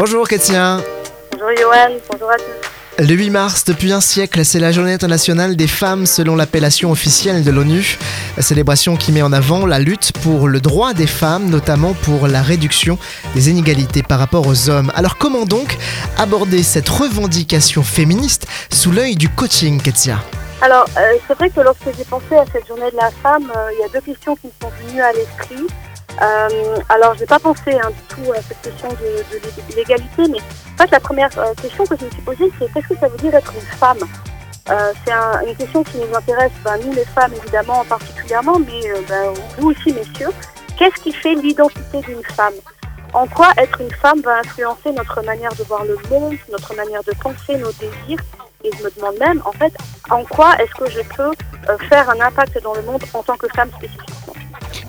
[0.00, 0.82] Bonjour Kétien.
[1.30, 3.04] Bonjour Johan, bonjour à tous.
[3.06, 7.44] Le 8 mars, depuis un siècle, c'est la journée internationale des femmes selon l'appellation officielle
[7.44, 7.98] de l'ONU.
[8.38, 12.40] Célébration qui met en avant la lutte pour le droit des femmes, notamment pour la
[12.40, 12.96] réduction
[13.34, 14.90] des inégalités par rapport aux hommes.
[14.94, 15.76] Alors comment donc
[16.16, 20.16] aborder cette revendication féministe sous l'œil du coaching, Ketia
[20.62, 23.68] Alors, euh, c'est vrai que lorsque j'ai pensé à cette journée de la femme, euh,
[23.74, 25.66] il y a deux questions qui me sont venues à l'esprit.
[26.22, 30.38] Euh, alors, je n'ai pas pensé hein, du tout à cette question de, l'égalité, mais
[30.38, 33.08] en fait, la première euh, question que je me suis posée, c'est qu'est-ce que ça
[33.08, 33.98] veut dire être une femme?
[34.70, 38.82] Euh, C'est un, une question qui nous intéresse, ben, nous les femmes évidemment particulièrement, mais
[39.08, 40.30] ben, vous aussi messieurs.
[40.76, 42.54] Qu'est-ce qui fait l'identité d'une femme?
[43.12, 47.02] En quoi être une femme va influencer notre manière de voir le monde, notre manière
[47.04, 48.20] de penser, nos désirs?
[48.62, 49.72] Et je me demande même, en fait,
[50.10, 51.32] en quoi est-ce que je peux
[51.88, 54.19] faire un impact dans le monde en tant que femme spécifiquement?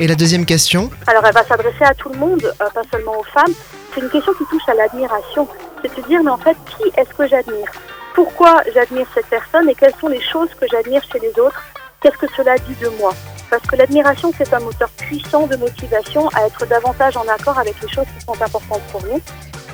[0.00, 3.18] Et la deuxième question Alors, elle va s'adresser à tout le monde, euh, pas seulement
[3.18, 3.52] aux femmes.
[3.94, 5.46] C'est une question qui touche à l'admiration.
[5.82, 7.70] C'est de dire, mais en fait, qui est-ce que j'admire?
[8.14, 11.62] Pourquoi j'admire cette personne et quelles sont les choses que j'admire chez les autres?
[12.00, 13.12] Qu'est-ce que cela dit de moi?
[13.50, 17.74] Parce que l'admiration, c'est un moteur puissant de motivation à être davantage en accord avec
[17.82, 19.20] les choses qui sont importantes pour nous.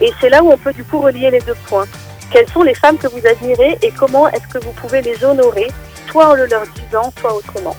[0.01, 1.87] Et c'est là où on peut du coup relier les deux points.
[2.33, 5.69] Quelles sont les femmes que vous admirez et comment est-ce que vous pouvez les honorer,
[6.11, 7.77] soit en le leur disant, soit autrement?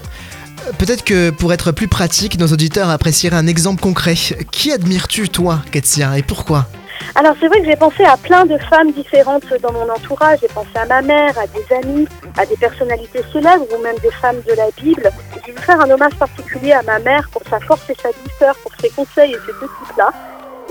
[0.77, 4.15] Peut-être que pour être plus pratique, nos auditeurs apprécieraient un exemple concret.
[4.51, 6.65] Qui admires-tu, toi, Ketia, et pourquoi?
[7.15, 10.39] Alors c'est vrai que j'ai pensé à plein de femmes différentes dans mon entourage.
[10.41, 14.11] J'ai pensé à ma mère, à des amis, à des personnalités célèbres ou même des
[14.11, 15.09] femmes de la Bible.
[15.47, 18.55] Je vais faire un hommage particulier à ma mère pour sa force et sa douceur,
[18.57, 20.11] pour ses conseils et ses petites-là.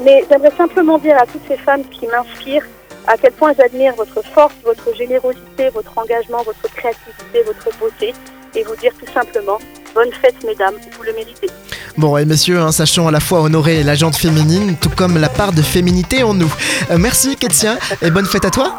[0.05, 2.67] Mais j'aimerais simplement dire à toutes ces femmes qui m'inspirent
[3.07, 8.13] à quel point j'admire votre force, votre générosité, votre engagement, votre créativité, votre beauté,
[8.57, 9.59] et vous dire tout simplement
[9.95, 11.49] bonne fête mesdames, vous le méritez.
[11.97, 15.31] Bon, et messieurs, hein, sachons à la fois honorer la jante féminine, tout comme la
[15.31, 16.53] part de féminité en nous.
[16.91, 18.75] Euh, merci Ketia, et bonne fête à toi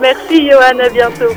[0.00, 1.34] Merci Johan, à bientôt.